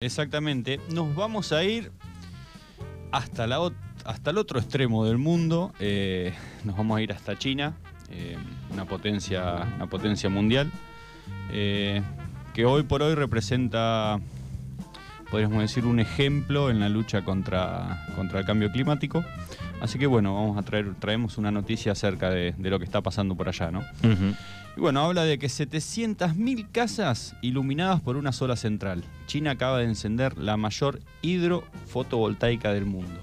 [0.00, 0.78] Exactamente.
[0.92, 1.90] Nos vamos a ir
[3.10, 3.72] hasta, la,
[4.04, 5.72] hasta el otro extremo del mundo.
[5.80, 6.32] eh,
[6.62, 7.74] nos vamos a ir hasta China,
[8.10, 8.36] eh,
[8.70, 10.70] una, potencia, una potencia mundial,
[11.50, 12.00] eh,
[12.54, 14.20] que hoy por hoy representa,
[15.32, 19.24] podríamos decir, un ejemplo en la lucha contra, contra el cambio climático.
[19.80, 23.00] Así que bueno, vamos a traer, traemos una noticia acerca de, de lo que está
[23.00, 23.82] pasando por allá, ¿no?
[24.78, 29.02] Y bueno, habla de que 700.000 casas iluminadas por una sola central.
[29.26, 33.20] China acaba de encender la mayor hidrofotovoltaica del mundo.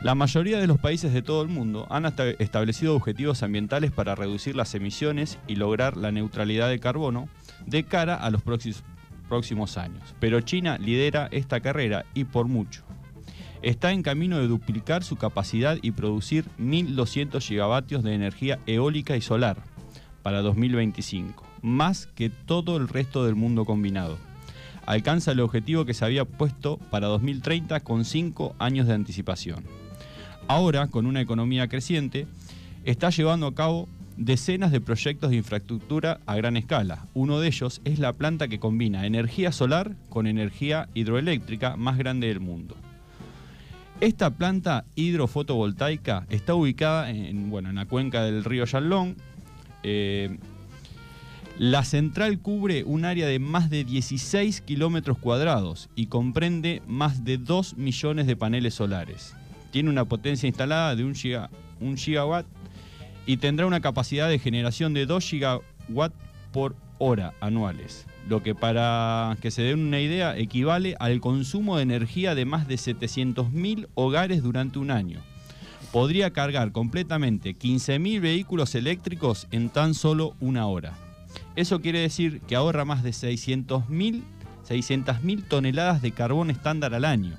[0.00, 2.04] La mayoría de los países de todo el mundo han
[2.38, 7.28] establecido objetivos ambientales para reducir las emisiones y lograr la neutralidad de carbono
[7.66, 10.14] de cara a los próximos años.
[10.20, 12.84] Pero China lidera esta carrera y por mucho.
[13.62, 19.20] Está en camino de duplicar su capacidad y producir 1.200 gigavatios de energía eólica y
[19.20, 19.56] solar
[20.22, 24.18] para 2025, más que todo el resto del mundo combinado.
[24.86, 29.64] Alcanza el objetivo que se había puesto para 2030 con 5 años de anticipación.
[30.46, 32.26] Ahora, con una economía creciente,
[32.84, 37.06] está llevando a cabo decenas de proyectos de infraestructura a gran escala.
[37.14, 42.26] Uno de ellos es la planta que combina energía solar con energía hidroeléctrica más grande
[42.26, 42.76] del mundo.
[44.00, 49.16] Esta planta hidrofotovoltaica está ubicada en, bueno, en la cuenca del río Yalón.
[49.82, 50.38] Eh,
[51.58, 57.36] la central cubre un área de más de 16 kilómetros cuadrados y comprende más de
[57.36, 59.34] 2 millones de paneles solares.
[59.72, 62.46] Tiene una potencia instalada de 1 giga, un gigawatt
[63.26, 66.14] y tendrá una capacidad de generación de 2 gigawatts
[66.52, 71.82] por hora anuales, lo que para que se den una idea equivale al consumo de
[71.82, 75.20] energía de más de 700.000 hogares durante un año.
[75.92, 80.96] Podría cargar completamente 15.000 vehículos eléctricos en tan solo una hora.
[81.56, 84.22] Eso quiere decir que ahorra más de 600.000
[84.68, 87.36] 600.000 toneladas de carbón estándar al año,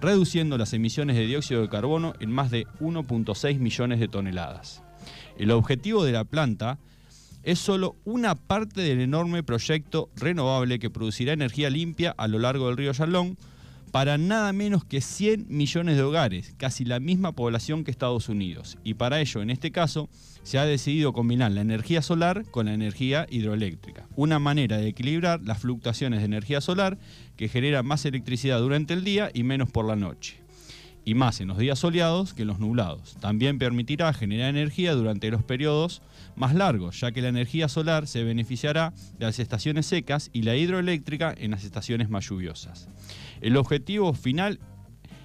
[0.00, 4.82] reduciendo las emisiones de dióxido de carbono en más de 1.6 millones de toneladas.
[5.38, 6.78] El objetivo de la planta
[7.42, 12.68] es solo una parte del enorme proyecto renovable que producirá energía limpia a lo largo
[12.68, 13.36] del río Yalón
[13.94, 18.76] para nada menos que 100 millones de hogares, casi la misma población que Estados Unidos.
[18.82, 20.08] Y para ello, en este caso,
[20.42, 24.08] se ha decidido combinar la energía solar con la energía hidroeléctrica.
[24.16, 26.98] Una manera de equilibrar las fluctuaciones de energía solar
[27.36, 30.43] que genera más electricidad durante el día y menos por la noche
[31.04, 33.16] y más en los días soleados que en los nublados.
[33.20, 36.02] También permitirá generar energía durante los periodos
[36.36, 40.56] más largos, ya que la energía solar se beneficiará de las estaciones secas y la
[40.56, 42.88] hidroeléctrica en las estaciones más lluviosas.
[43.40, 44.58] El objetivo final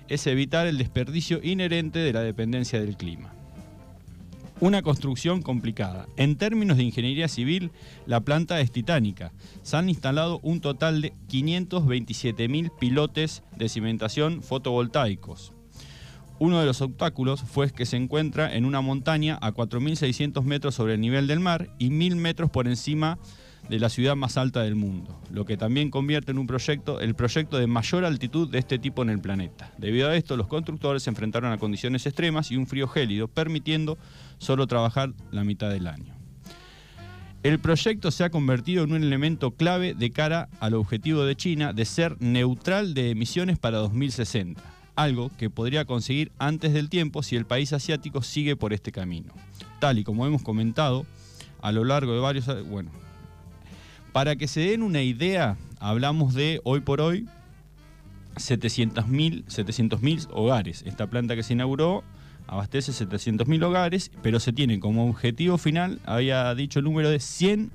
[0.07, 3.34] es evitar el desperdicio inherente de la dependencia del clima.
[4.62, 6.07] Una construcción complicada.
[6.18, 7.72] En términos de ingeniería civil,
[8.06, 9.31] la planta es titánica.
[9.62, 15.53] Se han instalado un total de 527.000 pilotes de cimentación fotovoltaicos.
[16.39, 20.94] Uno de los obstáculos fue que se encuentra en una montaña a 4.600 metros sobre
[20.94, 23.19] el nivel del mar y 1.000 metros por encima
[23.67, 27.13] de la ciudad más alta del mundo, lo que también convierte en un proyecto, el
[27.13, 29.73] proyecto de mayor altitud de este tipo en el planeta.
[29.77, 33.97] Debido a esto, los constructores se enfrentaron a condiciones extremas y un frío gélido, permitiendo
[34.38, 36.16] solo trabajar la mitad del año.
[37.44, 41.73] El proyecto se ha convertido en un elemento clave de cara al objetivo de China
[41.73, 47.37] de ser neutral de emisiones para 2060 algo que podría conseguir antes del tiempo si
[47.37, 49.33] el país asiático sigue por este camino.
[49.79, 51.05] Tal y como hemos comentado
[51.61, 52.45] a lo largo de varios...
[52.67, 52.91] Bueno,
[54.11, 57.29] para que se den una idea, hablamos de hoy por hoy
[58.35, 60.83] 700.000 700 hogares.
[60.85, 62.03] Esta planta que se inauguró
[62.47, 67.71] abastece 700.000 hogares, pero se tiene como objetivo final, había dicho el número de 100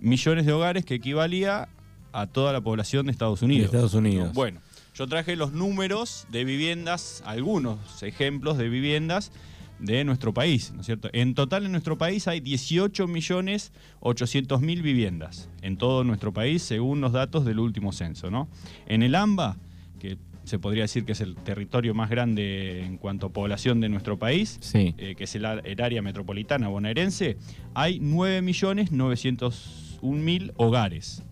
[0.00, 1.68] millones de hogares que equivalía
[2.12, 3.70] a toda la población de Estados Unidos.
[3.70, 4.32] De Estados Unidos.
[4.32, 4.60] Bueno,
[4.94, 9.32] yo traje los números de viviendas, algunos ejemplos de viviendas
[9.78, 11.08] de nuestro país, ¿no es cierto?
[11.14, 16.62] En total en nuestro país hay 18 millones 800 mil viviendas en todo nuestro país,
[16.62, 18.48] según los datos del último censo, ¿no?
[18.86, 19.56] En el AMBA,
[19.98, 23.88] que se podría decir que es el territorio más grande en cuanto a población de
[23.88, 24.94] nuestro país, Sí.
[24.98, 27.38] eh, que es el, el área metropolitana bonaerense,
[27.72, 31.22] hay 9 millones 901 mil hogares.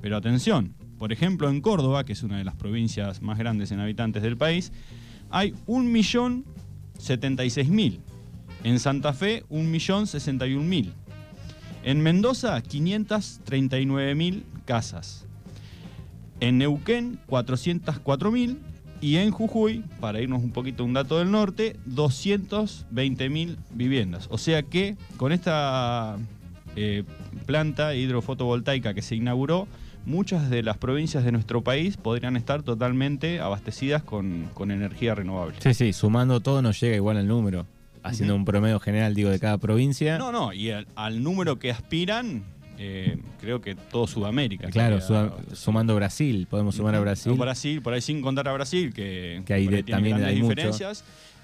[0.00, 3.80] Pero atención, por ejemplo, en Córdoba, que es una de las provincias más grandes en
[3.80, 4.70] habitantes del país,
[5.30, 8.00] hay 1.076.000.
[8.64, 10.92] En Santa Fe, 1.061.000.
[11.84, 15.24] En Mendoza, 539.000 casas.
[16.38, 18.58] En Neuquén, 404.000.
[19.00, 24.28] Y en Jujuy, para irnos un poquito a un dato del norte, 220.000 viviendas.
[24.30, 26.18] O sea que con esta
[26.76, 27.04] eh,
[27.46, 29.66] planta hidrofotovoltaica que se inauguró,
[30.06, 35.56] muchas de las provincias de nuestro país podrían estar totalmente abastecidas con, con energía renovable.
[35.60, 37.66] Sí, sí, sumando todo nos llega igual al número.
[38.02, 40.16] Haciendo un promedio general, digo, de cada provincia.
[40.16, 42.44] No, no, y al, al número que aspiran,
[42.78, 44.70] eh, creo que todo Sudamérica.
[44.70, 47.30] Claro, suma- sumando Brasil, podemos sumar a Brasil.
[47.32, 50.70] No, Brasil, por ahí sin contar a Brasil, que, Que de- tiene también hay mucho.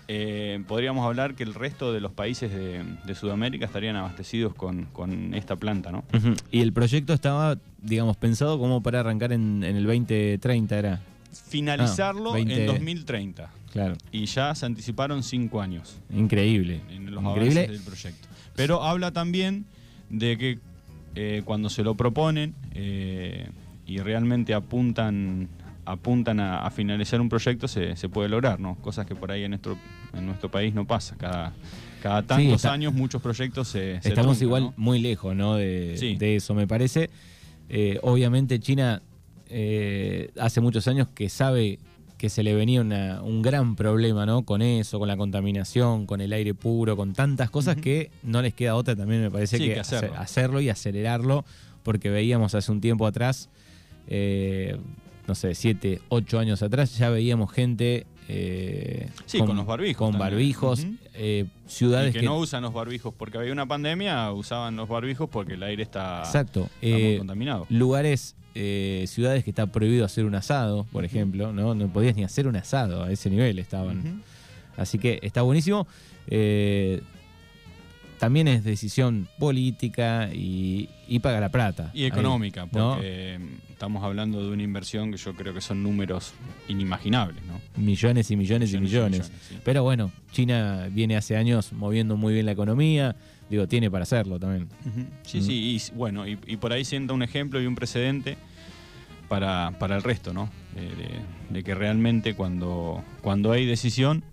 [0.09, 4.85] Eh, podríamos hablar que el resto de los países de, de Sudamérica estarían abastecidos con,
[4.93, 6.05] con esta planta, ¿no?
[6.51, 11.01] Y el proyecto estaba, digamos, pensado como para arrancar en, en el 2030, era.
[11.49, 12.61] Finalizarlo Ah, 20.
[12.61, 13.51] en 2030.
[13.73, 16.81] Claro, Y ya se anticiparon cinco años increíble.
[16.91, 17.61] en los Increíble.
[17.61, 18.29] avances del proyecto.
[18.55, 19.67] Pero habla también
[20.09, 20.59] de que
[21.15, 23.51] eh, cuando se lo proponen eh,
[23.87, 25.49] y realmente apuntan
[25.87, 28.75] apuntan a, a finalizar un proyecto se, se puede lograr, ¿no?
[28.83, 29.79] Cosas que por ahí en nuestro,
[30.15, 31.17] en nuestro país no pasa.
[31.17, 31.53] Cada,
[32.03, 34.75] cada tantos está- años muchos proyectos se, se Estamos truncan, igual ¿no?
[34.77, 35.55] muy lejos, ¿no?
[35.55, 36.17] De, Sí.
[36.17, 37.09] de eso, me parece.
[37.69, 39.01] Eh, obviamente China
[39.49, 41.79] eh, hace muchos años que sabe
[42.19, 44.43] que se le venía una- un gran problema, ¿no?
[44.43, 48.55] Con eso, con la contaminación, con el aire puro, con tantas cosas que no les
[48.55, 50.09] queda otra también, me parece, Sí, que, que hacerlo.
[50.15, 51.45] hacer- hacerlo y acelerarlo,
[51.85, 53.51] porque veíamos hace un tiempo atrás,
[54.09, 54.77] eh,
[55.27, 58.07] no sé, siete, ocho años atrás, ya veíamos gente...
[58.29, 60.31] eh, Sí, con los barbijos Con también.
[60.31, 64.89] barbijos, eh, ciudades Y que, no usan los barbijos porque había una pandemia, usaban los
[64.89, 66.69] barbijos porque el aire está, Exacto.
[66.81, 67.67] está muy eh, contaminado.
[67.71, 71.75] lugares, ciudades que está prohibido hacer un asado, por ejemplo, ¿no?
[71.75, 74.23] No podías ni hacer un asado, a ese nivel estaban.
[74.79, 75.87] Así que está buenísimo.
[78.19, 81.91] También es decisión política y, y paga la plata.
[81.93, 82.95] Y Ahí, económica, ¿no?
[82.95, 86.33] porque mm, estamos hablando de una inversión que yo creo que son números
[86.69, 87.61] inimaginables, ¿no?
[87.83, 89.31] Millones y millones y millones.
[89.49, 89.59] sí.
[89.65, 93.17] Pero bueno, China viene hace años moviendo muy bien la economía.
[93.51, 94.69] Digo, tiene para hacerlo también.
[95.23, 95.43] Sí, Mm.
[95.43, 95.53] sí,
[95.93, 98.37] y bueno, y, y por ahí sienta un ejemplo y un precedente
[99.29, 100.49] para, para el resto, ¿no?
[100.77, 101.21] Eh,
[101.51, 104.25] de, de que realmente cuando, cuando hay decisión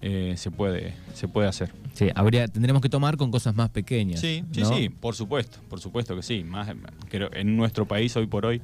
[0.00, 1.72] eh, se, puede, se puede hacer.
[1.94, 4.20] Sí, habría, tendremos que tomar con cosas más pequeñas.
[4.20, 4.74] Sí, sí, ¿no?
[4.74, 6.44] sí, por supuesto, por supuesto que sí.
[6.44, 6.68] Más,
[7.08, 8.60] creo, en nuestro país hoy por hoy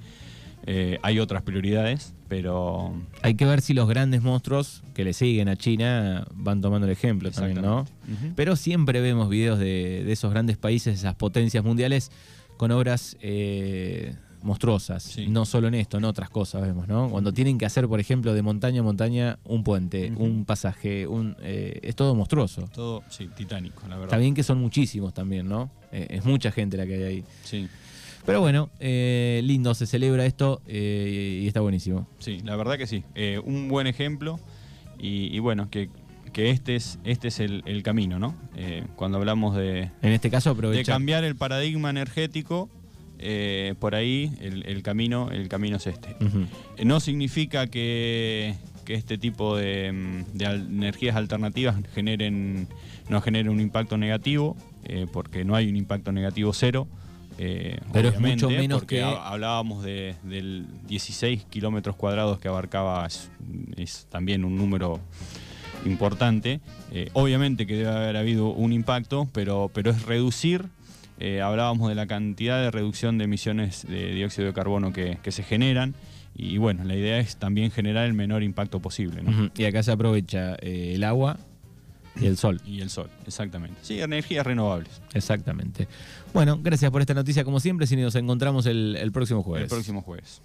[0.66, 5.48] eh, hay otras prioridades, pero Hay que ver si los grandes monstruos que le siguen
[5.48, 7.86] a China van tomando el ejemplo también, ¿no?
[8.34, 12.10] Pero siempre vemos videos de, de esos grandes países, esas potencias mundiales,
[12.56, 15.02] con obras eh, monstruosas.
[15.02, 15.26] Sí.
[15.28, 17.08] No solo en esto, en otras cosas vemos, ¿no?
[17.10, 21.34] Cuando tienen que hacer, por ejemplo, de montaña a montaña un puente, un pasaje, un,
[21.42, 22.68] eh, es todo monstruoso.
[22.72, 24.04] Todo, sí, titánico, la verdad.
[24.04, 25.70] Está bien que son muchísimos también, ¿no?
[25.90, 27.24] Eh, es mucha gente la que hay ahí.
[27.42, 27.68] Sí,
[28.26, 32.06] Pero bueno, eh, lindo, se celebra esto y está buenísimo.
[32.18, 33.02] sí, la verdad que sí.
[33.44, 34.38] Un buen ejemplo
[34.98, 35.90] y, y bueno, que,
[36.32, 38.34] que este es, este es el, el camino, ¿no?
[38.56, 40.92] Eh, cuando hablamos de, En este caso de aprovecha.
[40.92, 42.68] cambiar el paradigma energético,
[43.18, 46.16] eh, por ahí el, el camino, el camino es este.
[46.84, 52.66] No significa que, que este tipo de, mm, de al- energías alternativas generen,
[53.08, 56.86] no generen un impacto negativo, eh, porque no hay un impacto negativo cero.
[57.38, 62.48] eh, Pero es mucho menos porque que- ha- hablábamos de, del 16 kilómetros cuadrados que
[62.48, 63.30] abarcaba, es,
[63.76, 65.00] es también un número
[65.84, 66.60] importante.
[66.92, 70.66] Eh, obviamente que debe haber habido un impacto, pero, pero es reducir.
[71.18, 75.32] Eh, hablábamos de la cantidad de reducción de emisiones de dióxido de carbono que, que
[75.32, 75.94] se generan.
[76.36, 79.22] Y bueno, la idea es también generar el menor impacto posible.
[79.56, 81.38] Y acá se aprovecha eh, el agua
[82.20, 82.60] y el sol.
[82.66, 83.76] Y el sol, exactamente.
[83.82, 85.00] Sí, energías renovables.
[85.12, 85.86] Exactamente.
[86.32, 87.86] Bueno, gracias por esta noticia como siempre.
[87.86, 89.70] Si nos encontramos el, el próximo jueves.
[89.70, 90.42] El próximo jueves.